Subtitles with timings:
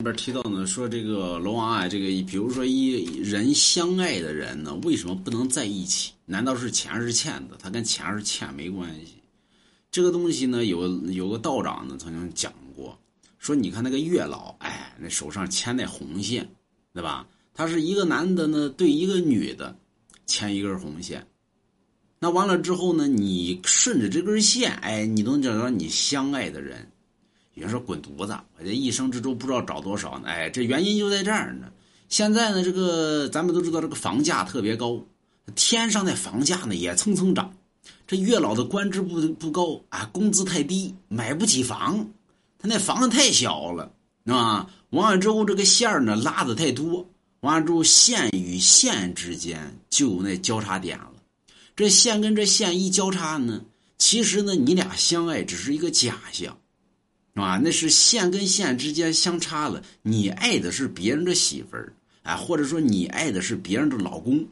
[0.00, 6.10] 里边提到呢，说这个龙王啊，这个比如说一人相爱的人呢，为什么不能在一起？
[6.24, 7.56] 难道是钱是欠的？
[7.58, 9.16] 他跟钱是欠没关系。
[9.90, 12.98] 这个东西呢，有有个道长呢曾经讲过，
[13.38, 16.48] 说你看那个月老，哎，那手上牵那红线，
[16.94, 17.28] 对吧？
[17.52, 19.76] 他是一个男的呢，对一个女的
[20.24, 21.26] 牵一根红线，
[22.18, 26.90] 那完了之后呢，你顺着这根线，哎，你能找到你相爱的人。
[27.60, 30.28] 有人说滚犊子，我这一生之中不知道找多少呢。
[30.28, 31.70] 哎，这原因就在这儿呢。
[32.08, 34.98] 现在呢，这个咱们都知道，这个房价特别高，
[35.54, 37.54] 天上的房价呢也蹭蹭涨。
[38.06, 42.08] 这月老的官职不不高啊，工资太低，买不起房。
[42.58, 43.92] 他那房子太小了，
[44.24, 44.66] 是吧？
[44.88, 47.06] 完了之后，这个线呢拉的太多，
[47.40, 51.12] 完了之后线与线之间就有那交叉点了。
[51.76, 53.60] 这线跟这线一交叉呢，
[53.98, 56.56] 其实呢你俩相爱只是一个假象。
[57.34, 64.46] 啊，那是线跟线之间相差了，你爱的是别人的媳妇儿，哎，或者说你爱的是别人的老公，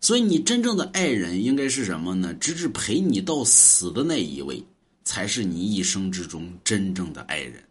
[0.00, 2.32] 所以你真正的爱人应该是什么呢？
[2.34, 4.64] 直至陪你到死的那一位，
[5.04, 7.62] 才是你一生之中真正的爱人。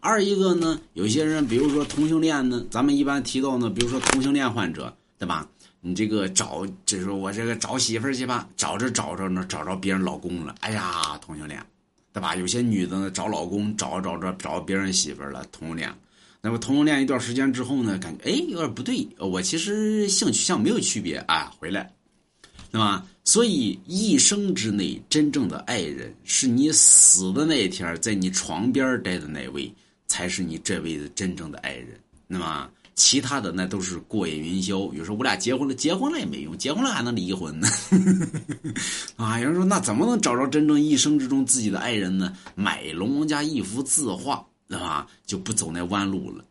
[0.00, 5.48] 二一个呢，有些人，比如说同性恋呢，咱们一般提到呢，比如说同性恋患者，对吧？
[5.80, 11.62] 你这个找，就是我这个找媳妇儿去吧，找着找着呢，找着别人老公了，哎呀，同性恋。
[12.14, 12.36] 对吧？
[12.36, 15.92] 有些女的呢找老公找找找找别人媳妇了，同性恋。
[16.40, 21.92] 那么同性恋一段时间之后呢，感觉哎有点不对，我其实性取向没有区别啊，回来，
[22.70, 23.04] 对吧？
[23.24, 29.70] 所以一生之内真正的爱人，是你死的那一天在你床边待的那位，
[30.06, 31.98] 才是你这辈子真正的爱人。
[32.26, 32.70] 那么。
[32.94, 34.92] 其他的那都是过眼云霄。
[34.94, 37.68] 有时候我俩结婚了，结婚了也没用，结婚了还能离婚呢。
[39.16, 42.32] 啊，有人说那怎么能找着真正一生之中自己的爱人呢？
[42.54, 45.06] 买龙王家一幅字画，对吧？
[45.26, 46.44] 就不走那弯路了。